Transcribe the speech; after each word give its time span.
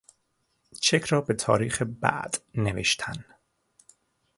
چک 0.81 1.01
را 1.09 1.21
به 1.21 1.33
تاریخ 1.33 1.83
بعد 2.01 2.37
نوشتن 2.55 3.25